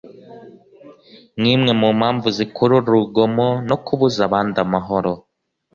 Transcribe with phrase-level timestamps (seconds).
[1.39, 5.11] nk’imwe mu mpamvu zikurura urugomo no kubuza abandi amahoro